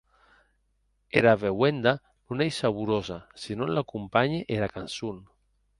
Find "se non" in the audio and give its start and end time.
3.41-3.69